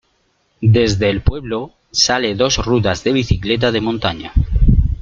[0.63, 4.33] Desde el pueblo, sale dos rutas de bicicleta de montaña.